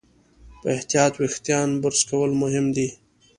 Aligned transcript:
په 0.61 0.67
احتیاط 0.75 1.13
وېښتيان 1.19 1.69
برس 1.81 2.01
کول 2.09 2.31
مهم 2.43 2.65
دي. 2.75 2.87